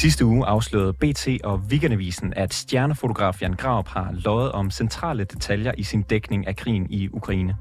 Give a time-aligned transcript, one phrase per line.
[0.00, 5.72] sidste uge afslørede BT og Weekendavisen, at stjernefotograf Jan Graup har løjet om centrale detaljer
[5.78, 7.56] i sin dækning af krigen i Ukraine.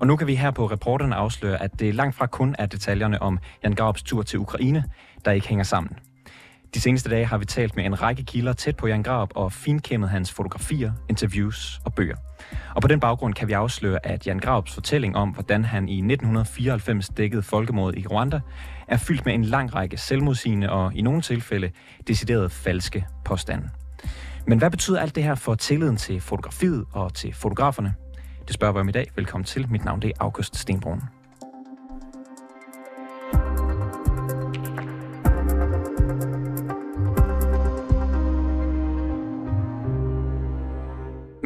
[0.00, 3.22] Og nu kan vi her på reporterne afsløre, at det langt fra kun er detaljerne
[3.22, 4.84] om Jan Graups tur til Ukraine,
[5.24, 5.92] der ikke hænger sammen.
[6.74, 9.52] De seneste dage har vi talt med en række kilder tæt på Jan Graup og
[9.52, 12.16] finkæmmet hans fotografier, interviews og bøger.
[12.74, 15.98] Og på den baggrund kan vi afsløre, at Jan Graups fortælling om, hvordan han i
[15.98, 18.40] 1994 dækkede folkemordet i Rwanda,
[18.88, 21.70] er fyldt med en lang række selvmodsigende og i nogle tilfælde
[22.06, 23.68] decideret falske påstande.
[24.46, 27.94] Men hvad betyder alt det her for tilliden til fotografiet og til fotograferne?
[28.46, 29.10] Det spørger vi om i dag.
[29.16, 29.70] Velkommen til.
[29.70, 31.19] Mit navn det er August Stenbrun.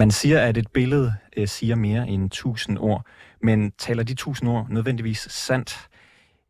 [0.05, 3.07] Man siger, at et billede øh, siger mere end tusind ord,
[3.43, 5.89] men taler de tusind ord nødvendigvis sandt?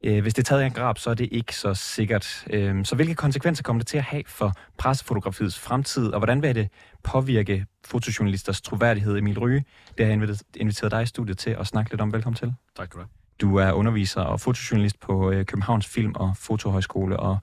[0.04, 2.44] Øh, hvis det er taget i en grab, så er det ikke så sikkert.
[2.50, 6.54] Øh, så hvilke konsekvenser kommer det til at have for pressefotografiets fremtid, og hvordan vil
[6.54, 6.68] det
[7.02, 9.18] påvirke fotojournalisters troværdighed?
[9.18, 9.64] Emil Ryge,
[9.98, 12.12] det har jeg inviteret dig i studiet til at snakke lidt om.
[12.12, 12.54] Velkommen til.
[12.76, 13.08] Tak skal du have.
[13.40, 17.38] Du er underviser og fotojournalist på øh, Københavns Film- og Fotohøjskole, og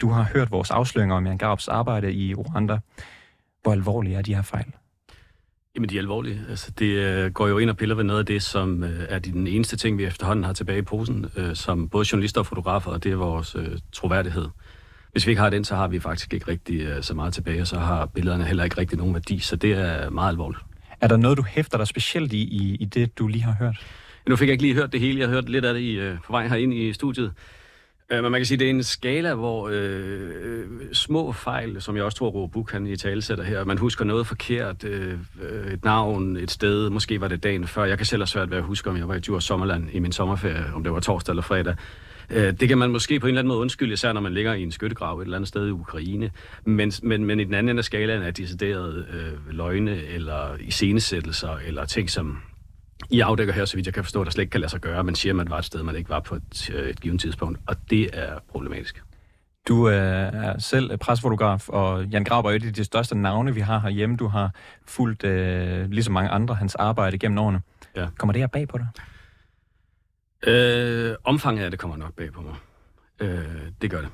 [0.00, 2.78] du har hørt vores afsløringer om Jan Grabs arbejde i Rwanda.
[3.62, 4.72] Hvor alvorlige er de her fejl?
[5.74, 6.40] Jamen, de er alvorlige.
[6.48, 9.18] Altså, det øh, går jo ind og piller ved noget af det, som øh, er
[9.18, 12.90] den eneste ting, vi efterhånden har tilbage i posen, øh, som både journalister og fotografer,
[12.90, 14.48] og det er vores øh, troværdighed.
[15.12, 17.60] Hvis vi ikke har den, så har vi faktisk ikke rigtig øh, så meget tilbage,
[17.60, 20.62] og så har billederne heller ikke rigtig nogen værdi, så det er meget alvorligt.
[21.00, 23.86] Er der noget, du hæfter dig specielt i, i, i det, du lige har hørt?
[24.28, 25.20] Nu fik jeg ikke lige hørt det hele.
[25.20, 27.32] Jeg har hørt lidt af det i, øh, på vej herind i studiet.
[28.10, 31.82] Øh, men man kan sige, at det er en skala, hvor øh, øh, små fejl,
[31.82, 34.84] som jeg også tror, Rob kan han i tale sætter her, man husker noget forkert,
[34.84, 35.18] øh,
[35.72, 37.84] et navn, et sted, måske var det dagen før.
[37.84, 39.98] Jeg kan selv have svært ved at huske, om jeg var i Djurs Sommerland i
[39.98, 41.76] min sommerferie, om det var torsdag eller fredag.
[42.30, 44.54] Øh, det kan man måske på en eller anden måde undskylde, især når man ligger
[44.54, 46.30] i en skyttegrav et eller andet sted i Ukraine.
[46.64, 51.56] Men, men, men i den anden ende af skalaen er decideret øh, løgne eller iscenesættelser
[51.66, 52.38] eller ting, som
[53.10, 55.04] i afdækker her, så vidt jeg kan forstå, der slet ikke kan lade sig gøre.
[55.04, 57.20] Man siger, at man var et sted, man ikke var på et, øh, et givet
[57.20, 59.02] tidspunkt, og det er problematisk.
[59.68, 63.60] Du øh, er selv presfotograf, og Jan Grauber er et af de største navne, vi
[63.60, 64.16] har herhjemme.
[64.16, 64.50] Du har
[64.86, 67.62] fulgt, øh, ligesom mange andre, hans arbejde gennem årene.
[67.96, 68.08] Ja.
[68.18, 68.86] Kommer det her bag på dig?
[70.46, 72.54] Øh, omfanget af det kommer nok bag på mig.
[73.20, 73.44] Øh,
[73.82, 74.10] det gør det.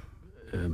[0.52, 0.70] Øh,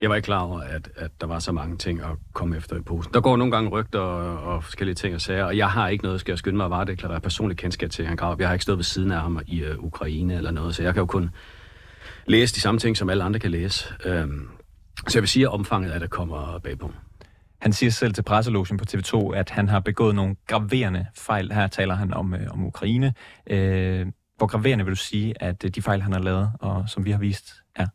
[0.00, 2.76] jeg var ikke klar over, at, at der var så mange ting at komme efter
[2.76, 3.14] i posen.
[3.14, 6.04] Der går nogle gange rygter og, og forskellige ting og sager, og jeg har ikke
[6.04, 8.40] noget, skal jeg skynde mig at varedeklarere personligt kendskab til han Graup.
[8.40, 10.94] Jeg har ikke stået ved siden af ham i uh, Ukraine eller noget, så jeg
[10.94, 11.30] kan jo kun
[12.26, 13.94] læse de samme ting, som alle andre kan læse.
[14.06, 14.50] Um,
[15.08, 16.92] så jeg vil sige, at omfanget af det kommer bagpå.
[17.60, 21.52] Han siger selv til presselogen på TV2, at han har begået nogle graverende fejl.
[21.52, 23.14] Her taler han om, øh, om Ukraine.
[23.46, 24.06] Øh,
[24.36, 27.10] hvor graverende vil du sige, at øh, de fejl, han har lavet, og som vi
[27.10, 27.86] har vist, er?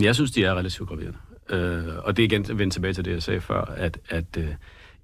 [0.00, 1.18] Jeg synes, de er relativt graverende.
[1.50, 4.48] Øh, og det er igen vendt tilbage til det, jeg sagde før, at, at øh,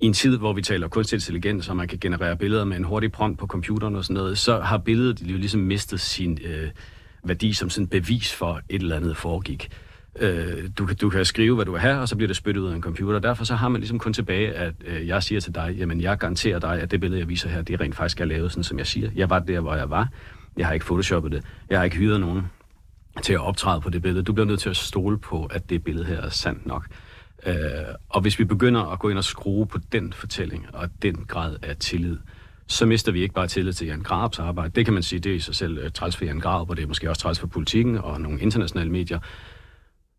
[0.01, 2.85] i en tid, hvor vi taler kunstig intelligens, og man kan generere billeder med en
[2.85, 6.69] hurtig prompt på computeren og sådan noget, så har billedet jo ligesom mistet sin øh,
[7.25, 9.71] værdi som sådan bevis for, et eller andet foregik.
[10.19, 12.61] Øh, du, kan, du kan skrive, hvad du vil have, og så bliver det spyttet
[12.63, 13.19] ud af en computer.
[13.19, 16.19] Derfor så har man ligesom kun tilbage, at øh, jeg siger til dig, jamen jeg
[16.19, 18.79] garanterer dig, at det billede, jeg viser her, det rent faktisk er lavet, sådan som
[18.79, 19.11] jeg siger.
[19.15, 20.09] Jeg var der, hvor jeg var.
[20.57, 21.43] Jeg har ikke photoshoppet det.
[21.71, 22.43] Jeg har ikke hyret nogen
[23.23, 24.25] til at optræde på det billede.
[24.25, 26.87] Du bliver nødt til at stole på, at det billede her er sandt nok.
[27.47, 27.55] Øh,
[28.09, 31.57] og hvis vi begynder at gå ind og skrue på den fortælling og den grad
[31.63, 32.17] af tillid,
[32.67, 34.73] så mister vi ikke bare tillid til Jan Grabs arbejde.
[34.75, 36.77] Det kan man sige, det er i sig selv øh, træls for Jan Grab, og
[36.77, 39.19] det er måske også træls for politikken og nogle internationale medier.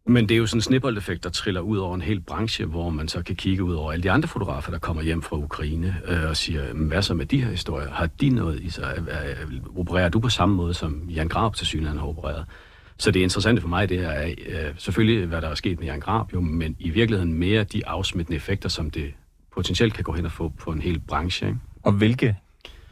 [0.09, 2.89] Men det er jo sådan en snibboldeffekt, der triller ud over en hel branche, hvor
[2.89, 5.95] man så kan kigge ud over alle de andre fotografer, der kommer hjem fra Ukraine
[6.07, 7.89] øh, og siger, hvad så med de her historier?
[7.89, 8.97] Har de noget i sig?
[8.97, 12.45] Øh, opererer du på samme måde, som Jan Grab til synligheden har opereret?
[12.99, 15.99] Så det interessante for mig, det er øh, selvfølgelig, hvad der er sket med Jan
[15.99, 19.13] Grab, jo, men i virkeligheden mere de afsmittende effekter, som det
[19.53, 21.47] potentielt kan gå hen og få på en hel branche.
[21.47, 21.59] Ikke?
[21.83, 22.35] Og hvilke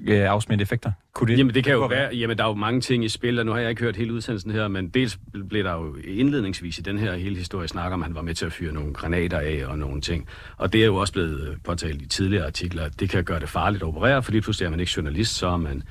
[0.07, 0.92] øh, afsmittende effekter?
[1.13, 3.40] Kunne det, jamen det kan jo være, jamen der er jo mange ting i spil,
[3.40, 5.19] og nu har jeg ikke hørt hele udsendelsen her, men dels
[5.50, 8.34] blev der jo indledningsvis i den her hele historie snak om, at han var med
[8.34, 10.28] til at fyre nogle granater af og nogle ting.
[10.58, 13.40] Og det er jo også blevet øh, påtalt i tidligere artikler, at det kan gøre
[13.40, 15.84] det farligt at operere, fordi pludselig er man ikke journalist, så er man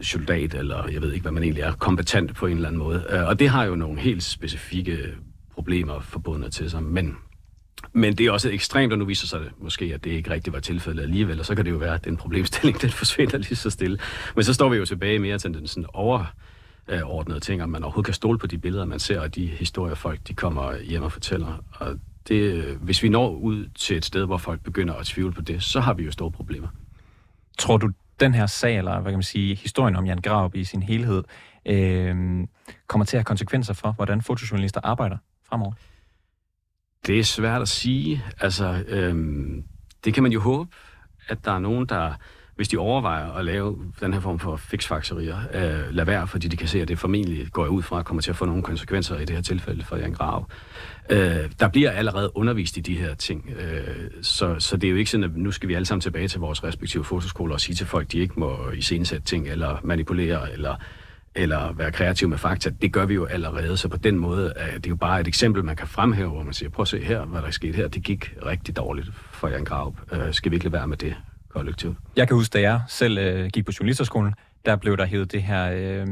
[0.00, 3.06] soldat, eller jeg ved ikke, hvad man egentlig er, kompetent på en eller anden måde.
[3.10, 4.98] Øh, og det har jo nogle helt specifikke
[5.52, 7.16] problemer forbundet til sig, men
[7.92, 10.52] men det er også ekstremt, og nu viser sig det måske, at det ikke rigtig
[10.52, 13.56] var tilfældet alligevel, og så kan det jo være, at den problemstilling, den forsvinder lige
[13.56, 13.98] så stille.
[14.34, 18.06] Men så står vi jo tilbage mere til den sådan overordnede ting, om man overhovedet
[18.06, 21.12] kan stole på de billeder, man ser, og de historier, folk de kommer hjem og
[21.12, 21.64] fortæller.
[21.72, 21.98] Og
[22.28, 25.62] det, hvis vi når ud til et sted, hvor folk begynder at tvivle på det,
[25.62, 26.68] så har vi jo store problemer.
[27.58, 27.90] Tror du,
[28.24, 31.24] den her sag, eller hvad kan man sige, historien om Jan Graup i sin helhed,
[31.66, 32.46] øh,
[32.86, 35.16] kommer til at have konsekvenser for, hvordan fotojournalister arbejder
[35.48, 35.72] fremover?
[37.06, 38.24] Det er svært at sige.
[38.40, 39.14] Altså, øh,
[40.04, 40.70] det kan man jo håbe,
[41.28, 42.12] at der er nogen, der,
[42.56, 46.56] hvis de overvejer at lave den her form for fixfakserier, øh, lad være, fordi de
[46.56, 49.18] kan se, at det formentlig går ud fra, at kommer til at få nogle konsekvenser
[49.18, 50.48] i det her tilfælde for Jan Grav.
[51.10, 54.96] Øh, der bliver allerede undervist i de her ting, øh, så, så det er jo
[54.96, 57.76] ikke sådan, at nu skal vi alle sammen tilbage til vores respektive fotoskoler og sige
[57.76, 60.76] til folk, at de ikke må iscenesætte ting, eller manipulere, eller
[61.36, 64.78] eller være kreativ med fakta, det gør vi jo allerede, så på den måde er
[64.78, 67.24] det jo bare et eksempel, man kan fremhæve, hvor man siger, prøv at se her,
[67.24, 69.94] hvad der er sket her, det gik rigtig dårligt for Jan Graup.
[70.12, 71.14] Øh, skal vi ikke lade være med det
[71.54, 71.98] kollektivt?
[72.16, 74.34] Jeg kan huske, da jeg selv øh, gik på journalisterskolen,
[74.64, 75.70] der blev der hævet det her...
[75.74, 76.06] Øh,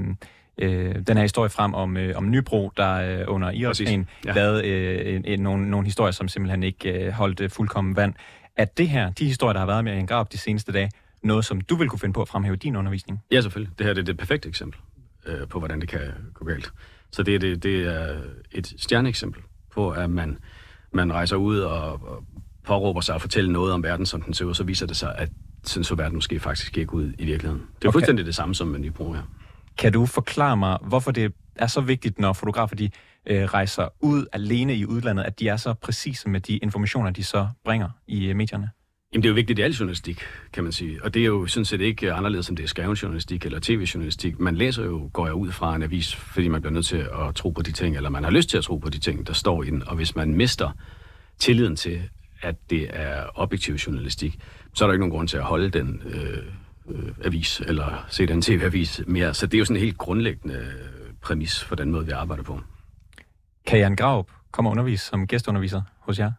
[0.59, 4.33] øh, den her historie frem om, øh, om Nybro, der øh, under Irakkrigen ja.
[4.33, 8.15] lavede øh, en, en, nogle, nogle historier, som simpelthen ikke øh, holdt øh, fuldkommen vand.
[8.57, 10.91] At det her, de historier, der har været med Jan Graup de seneste dage,
[11.23, 13.23] noget, som du vil kunne finde på at fremhæve i din undervisning?
[13.31, 13.79] Ja, selvfølgelig.
[13.79, 14.81] Det her det er det perfekte eksempel
[15.27, 16.01] øh, på, hvordan det kan
[16.35, 16.73] gå galt.
[17.11, 18.21] Så det, det, det er
[18.53, 19.43] et stjerneeksempel
[19.73, 20.39] på, at man,
[20.93, 22.25] man rejser ud og, og
[22.65, 25.15] påråber sig at fortælle noget om verden, som den ser ud, så viser det sig,
[25.19, 25.29] at
[25.65, 27.63] sådan så verden måske faktisk ikke ud i virkeligheden.
[27.79, 27.95] Det er okay.
[27.95, 29.23] fuldstændig det samme som med Nybro her.
[29.79, 32.91] Kan du forklare mig, hvorfor det er så vigtigt, når fotografer de
[33.27, 37.25] øh, rejser ud alene i udlandet, at de er så præcise med de informationer, de
[37.25, 38.71] så bringer i øh, medierne?
[39.13, 40.21] Jamen, det er jo vigtigt i al journalistik,
[40.53, 41.05] kan man sige.
[41.05, 44.41] Og det er jo sådan set ikke anderledes, som det er skrevet journalistik eller tv-journalistik.
[44.41, 47.35] Man læser jo, går jeg ud fra en avis, fordi man bliver nødt til at
[47.35, 49.33] tro på de ting, eller man har lyst til at tro på de ting, der
[49.33, 49.89] står i den.
[49.89, 50.71] Og hvis man mister
[51.39, 52.03] tilliden til,
[52.43, 54.39] at det er objektiv journalistik,
[54.75, 56.39] så er der ikke nogen grund til at holde den øh,
[56.89, 59.35] øh, avis, eller se den tv-avis mere.
[59.35, 62.43] Så det er jo sådan en helt grundlæggende øh, præmis for den måde, vi arbejder
[62.43, 62.61] på.
[63.67, 66.33] Kan Jan Graup komme og undervise som gæstunderviser hos jer?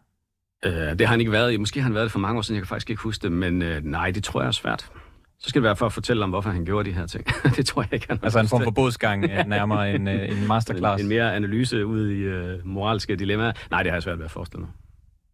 [0.66, 1.60] Uh, det har han ikke været.
[1.60, 3.32] Måske har han været det for mange år siden, jeg kan faktisk ikke huske det,
[3.32, 4.90] men uh, nej, det tror jeg er svært.
[5.38, 7.26] Så skal det være for at fortælle om, hvorfor han gjorde de her ting.
[7.56, 11.00] det tror jeg ikke, han Altså en form for bodsgang øh, nærmere en, en masterclass.
[11.00, 13.52] En, en mere analyse ud i uh, moralske dilemmaer.
[13.70, 14.70] Nej, det har jeg svært ved at forestille mig.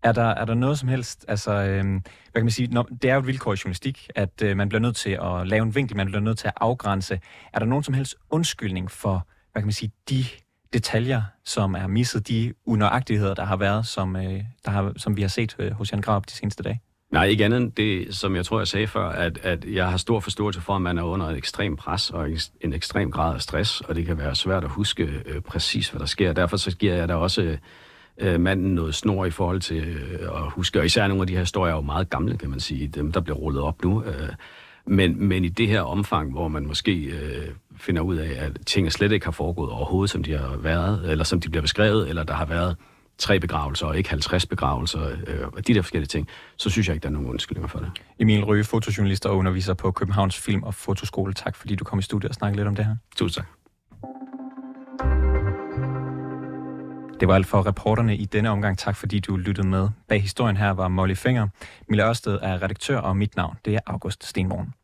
[0.03, 2.03] Er der, er der noget som helst, altså, øh, hvad
[2.35, 4.81] kan man sige, når, det er jo et vilkår i journalistik, at øh, man bliver
[4.81, 7.21] nødt til at lave en vinkel, man bliver nødt til at afgrænse.
[7.53, 10.25] Er der nogen som helst undskyldning for, hvad kan man sige, de
[10.73, 15.21] detaljer, som er misset, de unøjagtigheder, der har været, som, øh, der har, som vi
[15.21, 16.81] har set øh, hos Jan Grab de seneste dage?
[17.13, 19.97] Nej, ikke andet end det, som jeg tror, jeg sagde før, at, at jeg har
[19.97, 22.29] stor forståelse for, at man er under et ekstrem pres og
[22.61, 26.01] en ekstrem grad af stress, og det kan være svært at huske øh, præcis, hvad
[26.01, 26.33] der sker.
[26.33, 27.59] Derfor så giver jeg da også
[28.21, 31.33] øh, manden noget snor i forhold til øh, at huske, og især nogle af de
[31.33, 34.05] her historier er jo meget gamle, kan man sige, dem der bliver rullet op nu.
[34.05, 34.29] Øh,
[34.87, 38.91] men, men i det her omfang, hvor man måske øh, finder ud af, at tingene
[38.91, 42.23] slet ikke har foregået overhovedet, som de har været, eller som de bliver beskrevet, eller
[42.23, 42.77] der har været
[43.19, 46.95] tre begravelser og ikke 50 begravelser, øh, og de der forskellige ting, så synes jeg
[46.95, 47.91] ikke, der er nogen undskyldninger for det.
[48.19, 51.33] Emil Røge, fotojournalist og underviser på Københavns Film- og Fotoskole.
[51.33, 52.97] Tak fordi du kom i studiet og snakkede lidt om det her.
[53.17, 53.60] Tusind tak.
[57.21, 58.79] Det var alt for reporterne i denne omgang.
[58.79, 59.89] Tak fordi du lyttede med.
[60.09, 61.49] Bag historien her var Molly Finger.
[61.89, 64.75] Mille Ørsted er redaktør, og mit navn det er August Stenvogn.